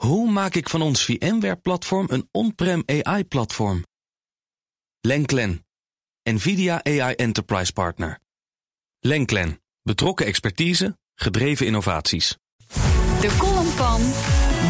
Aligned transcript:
Hoe 0.00 0.30
maak 0.30 0.54
ik 0.54 0.68
van 0.68 0.82
ons 0.82 1.04
VMware-platform 1.04 2.06
een 2.10 2.28
on-prem 2.30 2.82
AI-platform? 2.86 3.84
Lenklen, 5.00 5.66
NVIDIA 6.22 6.84
AI 6.84 7.14
Enterprise 7.14 7.72
Partner. 7.72 8.18
Lenklen, 9.00 9.60
betrokken 9.82 10.26
expertise, 10.26 10.98
gedreven 11.14 11.66
innovaties. 11.66 12.36
De 13.20 13.36
column 13.38 13.66
van 13.66 14.00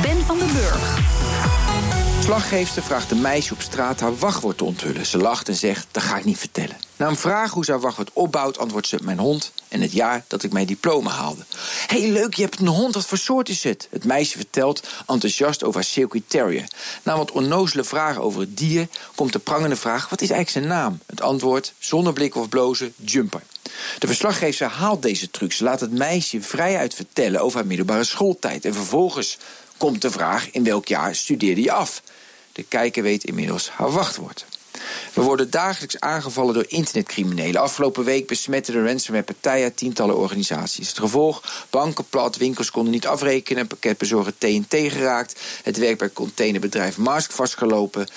Ben 0.03 0.25
van 0.25 0.39
den 0.39 0.53
Burg. 0.53 1.50
Slaggeefster 2.31 2.83
vraagt 2.83 3.11
een 3.11 3.21
meisje 3.21 3.53
op 3.53 3.61
straat 3.61 4.01
haar 4.01 4.17
wachtwoord 4.17 4.59
te 4.59 4.65
onthullen. 4.65 5.07
Ze 5.07 5.19
lacht 5.19 5.49
en 5.49 5.55
zegt, 5.55 5.87
dat 5.91 6.03
ga 6.03 6.17
ik 6.17 6.25
niet 6.25 6.39
vertellen. 6.39 6.77
Na 6.97 7.07
een 7.07 7.17
vraag 7.17 7.51
hoe 7.51 7.65
ze 7.65 7.71
haar 7.71 7.81
wachtwoord 7.81 8.11
opbouwt, 8.13 8.59
antwoordt 8.59 8.87
ze... 8.87 8.99
mijn 9.03 9.19
hond 9.19 9.53
en 9.69 9.81
het 9.81 9.93
jaar 9.93 10.25
dat 10.27 10.43
ik 10.43 10.53
mijn 10.53 10.67
diploma 10.67 11.11
haalde. 11.11 11.45
Hé, 11.87 12.01
hey, 12.01 12.11
leuk, 12.11 12.35
je 12.35 12.43
hebt 12.43 12.61
een 12.61 12.67
hond, 12.67 12.95
wat 12.95 13.07
voor 13.07 13.19
soort 13.19 13.49
is 13.49 13.63
het? 13.63 13.89
Het 13.91 14.05
meisje 14.05 14.37
vertelt, 14.37 14.83
enthousiast 15.07 15.65
over 15.65 15.87
haar 15.97 16.21
Terrier. 16.27 16.69
Na 17.03 17.17
wat 17.17 17.31
onnozele 17.31 17.85
vragen 17.85 18.23
over 18.23 18.41
het 18.41 18.57
dier... 18.57 18.89
komt 19.15 19.33
de 19.33 19.39
prangende 19.39 19.77
vraag, 19.77 20.09
wat 20.09 20.21
is 20.21 20.31
eigenlijk 20.31 20.67
zijn 20.67 20.81
naam? 20.81 20.99
Het 21.07 21.21
antwoord, 21.21 21.73
zonder 21.79 22.13
blik 22.13 22.37
of 22.37 22.49
blozen, 22.49 22.95
Jumper. 22.97 23.43
De 23.99 24.07
verslaggever 24.07 24.67
haalt 24.67 25.03
deze 25.03 25.31
truc. 25.31 25.53
Ze 25.53 25.65
laat 25.65 25.81
het 25.81 25.93
meisje 25.93 26.43
vrijuit 26.43 26.95
vertellen 26.95 27.41
over 27.41 27.59
haar 27.59 27.67
middelbare 27.67 28.05
schooltijd. 28.05 28.65
En 28.65 28.75
vervolgens 28.75 29.39
komt 29.81 30.03
de 30.03 30.11
vraag, 30.11 30.51
in 30.51 30.65
welk 30.65 30.89
jaar 30.89 31.15
studeerde 31.15 31.63
je 31.63 31.73
af? 31.73 32.03
De 32.53 32.63
kijker 32.63 33.03
weet 33.03 33.25
inmiddels 33.25 33.71
haar 33.71 33.91
wachtwoord. 33.91 34.47
We 35.15 35.23
worden 35.23 35.51
dagelijks 35.51 36.01
aangevallen 36.01 36.55
door 36.55 36.65
internetcriminelen. 36.69 37.61
Afgelopen 37.61 38.05
week 38.05 38.27
besmette 38.27 38.73
de 38.73 38.85
ransomware-partijen 38.85 39.75
tientallen 39.75 40.17
organisaties. 40.17 40.89
Het 40.89 40.99
gevolg: 40.99 41.67
banken 41.71 42.05
plat, 42.11 42.37
winkels 42.37 42.71
konden 42.71 42.93
niet 42.93 43.07
afrekenen, 43.07 43.67
pakketbezorger 43.67 44.39
TNT 44.39 44.75
geraakt, 44.93 45.41
het 45.63 45.77
werk 45.79 45.99
bij 45.99 46.11
containerbedrijf 46.11 46.97
Mask 46.97 47.33
vastgelopen 47.33 48.09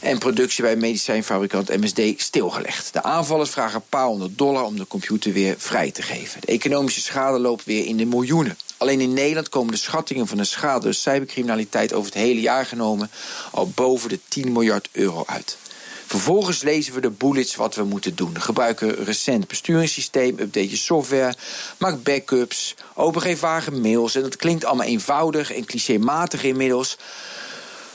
en 0.00 0.18
productie 0.18 0.62
bij 0.62 0.76
medicijnfabrikant 0.76 1.68
MSD 1.68 2.00
stilgelegd. 2.16 2.92
De 2.92 3.02
aanvallers 3.02 3.50
vragen 3.50 3.76
een 3.76 3.88
paar 3.88 4.06
honderd 4.06 4.38
dollar 4.38 4.64
om 4.64 4.76
de 4.76 4.86
computer 4.86 5.32
weer 5.32 5.54
vrij 5.58 5.90
te 5.90 6.02
geven. 6.02 6.40
De 6.40 6.46
economische 6.46 7.00
schade 7.00 7.38
loopt 7.38 7.64
weer 7.64 7.86
in 7.86 7.96
de 7.96 8.06
miljoenen. 8.06 8.58
Alleen 8.78 9.00
in 9.00 9.12
Nederland 9.12 9.48
komen 9.48 9.72
de 9.72 9.78
schattingen 9.78 10.26
van 10.26 10.36
de 10.36 10.44
schade 10.44 10.84
door 10.84 10.94
cybercriminaliteit 10.94 11.92
over 11.92 12.12
het 12.12 12.20
hele 12.20 12.40
jaar 12.40 12.66
genomen 12.66 13.10
al 13.52 13.70
boven 13.74 14.08
de 14.08 14.18
10 14.28 14.52
miljard 14.52 14.88
euro 14.92 15.22
uit. 15.26 15.56
Vervolgens 16.06 16.62
lezen 16.62 16.94
we 16.94 17.00
de 17.00 17.10
bullets 17.10 17.56
wat 17.56 17.74
we 17.74 17.84
moeten 17.84 18.14
doen. 18.14 18.40
Gebruik 18.40 18.80
een 18.80 19.04
recent 19.04 19.48
besturingssysteem, 19.48 20.38
update 20.38 20.70
je 20.70 20.76
software, 20.76 21.34
maak 21.78 22.02
backups, 22.02 22.74
open 22.94 23.20
geen 23.20 23.36
vage 23.36 23.70
mails. 23.70 24.14
En 24.14 24.22
dat 24.22 24.36
klinkt 24.36 24.64
allemaal 24.64 24.86
eenvoudig 24.86 25.52
en 25.52 25.64
clichématig 25.64 26.42
inmiddels. 26.42 26.96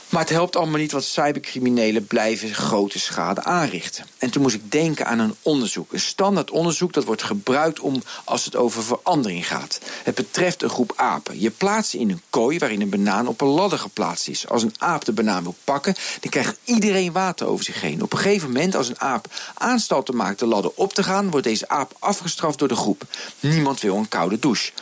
Maar 0.08 0.20
het 0.20 0.30
helpt 0.30 0.56
allemaal 0.56 0.78
niet, 0.78 0.92
want 0.92 1.04
cybercriminelen 1.04 2.06
blijven 2.06 2.54
grote 2.54 2.98
schade 2.98 3.42
aanrichten. 3.42 4.04
En 4.18 4.30
toen 4.30 4.42
moest 4.42 4.54
ik 4.54 4.72
denken 4.72 5.06
aan 5.06 5.18
een 5.18 5.34
onderzoek. 5.42 5.92
Een 5.92 6.00
standaard 6.00 6.50
onderzoek 6.50 6.92
dat 6.92 7.04
wordt 7.04 7.22
gebruikt 7.22 7.80
om 7.80 8.02
als 8.24 8.44
het 8.44 8.56
over 8.56 8.82
verandering 8.82 9.46
gaat. 9.46 9.80
Het 10.02 10.14
betreft 10.14 10.62
een 10.62 10.68
groep 10.68 10.92
apen. 10.96 11.40
Je 11.40 11.50
plaatst 11.50 11.90
ze 11.90 11.98
in 11.98 12.10
een 12.10 12.22
kooi 12.30 12.58
waarin 12.58 12.80
een 12.80 12.88
banaan 12.88 13.26
op 13.26 13.40
een 13.40 13.48
ladder 13.48 13.78
geplaatst 13.78 14.28
is. 14.28 14.48
Als 14.48 14.62
een 14.62 14.74
aap 14.78 15.04
de 15.04 15.12
banaan 15.12 15.42
wil 15.42 15.54
pakken, 15.64 15.94
dan 16.20 16.30
krijgt 16.30 16.58
iedereen 16.64 17.12
water 17.12 17.46
over 17.46 17.64
zich 17.64 17.80
heen. 17.80 18.02
Op 18.02 18.12
een 18.12 18.18
gegeven 18.18 18.52
moment, 18.52 18.74
als 18.74 18.88
een 18.88 19.00
aap 19.00 19.26
aanstalten 19.54 20.16
maakt 20.16 20.38
de 20.38 20.46
ladder 20.46 20.72
op 20.74 20.92
te 20.92 21.02
gaan, 21.02 21.30
wordt 21.30 21.46
deze 21.46 21.68
aap 21.68 21.96
afgestraft 21.98 22.58
door 22.58 22.68
de 22.68 22.76
groep. 22.76 23.02
Niemand 23.40 23.80
wil 23.80 23.96
een 23.96 24.08
koude 24.08 24.38
douche. 24.38 24.72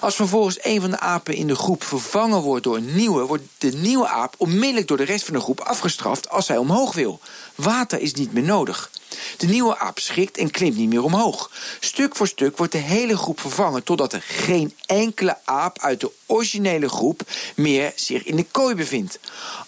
Als 0.00 0.14
vervolgens 0.14 0.58
een 0.62 0.80
van 0.80 0.90
de 0.90 0.98
apen 0.98 1.34
in 1.34 1.46
de 1.46 1.54
groep 1.54 1.84
vervangen 1.84 2.40
wordt 2.40 2.64
door 2.64 2.76
een 2.76 2.94
nieuwe, 2.94 3.26
wordt 3.26 3.44
de 3.58 3.72
nieuwe 3.72 4.08
aap 4.08 4.34
onmiddellijk 4.64 4.98
door 4.98 5.06
de 5.06 5.12
rest 5.12 5.24
van 5.24 5.34
de 5.34 5.40
groep 5.40 5.60
afgestraft 5.60 6.28
als 6.28 6.48
hij 6.48 6.56
omhoog 6.56 6.94
wil. 6.94 7.20
Water 7.54 8.00
is 8.00 8.14
niet 8.14 8.32
meer 8.32 8.42
nodig. 8.42 8.90
De 9.36 9.46
nieuwe 9.46 9.78
aap 9.78 9.98
schikt 9.98 10.36
en 10.36 10.50
klimt 10.50 10.76
niet 10.76 10.88
meer 10.88 11.02
omhoog. 11.02 11.50
Stuk 11.80 12.16
voor 12.16 12.28
stuk 12.28 12.56
wordt 12.56 12.72
de 12.72 12.78
hele 12.78 13.16
groep 13.16 13.40
vervangen 13.40 13.82
totdat 13.82 14.12
er 14.12 14.22
geen 14.22 14.74
enkele 14.86 15.36
aap 15.44 15.78
uit 15.78 16.00
de 16.00 16.10
originele 16.26 16.88
groep 16.88 17.22
meer 17.56 17.92
zich 17.96 18.24
in 18.24 18.36
de 18.36 18.46
kooi 18.50 18.74
bevindt. 18.74 19.18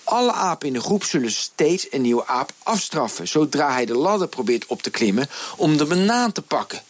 Alle 0.05 0.33
apen 0.33 0.67
in 0.67 0.73
de 0.73 0.81
groep 0.81 1.05
zullen 1.05 1.33
steeds 1.33 1.87
een 1.91 2.03
nieuwe 2.03 2.27
aap 2.27 2.53
afstraffen 2.63 3.29
zodra 3.29 3.73
hij 3.73 3.87
de 3.87 3.97
ladder 3.97 4.29
probeert 4.29 4.67
op 4.67 4.83
te 4.83 4.91
klimmen 4.91 5.29
om 5.57 5.77
de 5.77 5.85
banaan 5.85 6.33
te 6.33 6.43
pakken. 6.43 6.83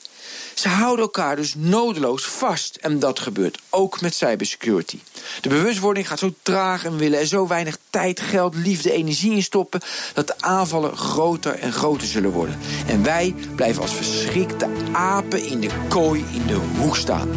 Ze 0.55 0.69
houden 0.69 1.05
elkaar 1.05 1.37
dus 1.37 1.55
nodeloos 1.55 2.25
vast. 2.25 2.77
En 2.77 2.99
dat 2.99 3.21
gebeurt 3.21 3.59
ook 3.71 4.01
met 4.01 4.15
cybersecurity. 4.15 4.99
De 5.41 5.49
bewustwording 5.49 6.09
gaat 6.09 6.19
zo 6.19 6.35
traag 6.43 6.85
en 6.85 6.93
we 6.93 6.99
willen 6.99 7.19
er 7.19 7.27
zo 7.27 7.47
weinig 7.47 7.79
tijd, 7.91 8.21
geld, 8.21 8.55
liefde, 8.55 8.93
energie 8.93 9.33
in 9.33 9.43
stoppen. 9.43 9.81
dat 10.15 10.27
de 10.27 10.35
aanvallen 10.41 10.97
groter 10.97 11.59
en 11.59 11.73
groter 11.73 12.07
zullen 12.07 12.31
worden. 12.31 12.59
En 12.87 13.03
wij 13.03 13.35
blijven 13.57 13.83
als 13.83 13.95
verschrikte 13.95 14.69
apen 14.93 15.47
in 15.47 15.61
de 15.61 15.71
kooi 15.89 16.25
in 16.33 16.47
de 16.47 16.55
hoek 16.55 16.97
staan. 16.97 17.29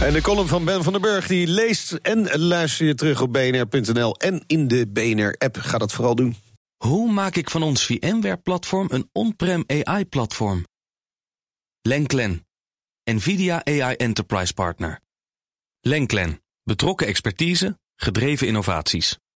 En 0.00 0.12
de 0.12 0.20
column 0.20 0.48
van 0.48 0.64
Ben 0.64 0.82
van 0.82 0.92
den 0.92 1.02
Burg, 1.02 1.26
die 1.26 1.46
leest 1.46 1.92
en 1.92 2.38
luister 2.38 2.86
je 2.86 2.94
terug 2.94 3.20
op 3.20 3.32
bnr.nl 3.32 4.16
en 4.16 4.42
in 4.46 4.68
de 4.68 4.86
BNR-app. 4.86 5.56
Ga 5.56 5.78
dat 5.78 5.92
vooral 5.92 6.14
doen. 6.14 6.36
Hoe 6.76 7.12
maak 7.12 7.36
ik 7.36 7.50
van 7.50 7.62
ons 7.62 7.86
VMware-platform 7.86 8.86
een 8.90 9.08
on-prem 9.12 9.64
AI-platform? 9.66 10.64
Lenklen, 11.82 12.46
NVIDIA 13.04 13.64
AI 13.64 13.94
Enterprise 13.94 14.54
Partner. 14.54 15.00
Lenklen, 15.80 16.42
betrokken 16.68 17.06
expertise, 17.06 17.78
gedreven 17.96 18.46
innovaties. 18.46 19.18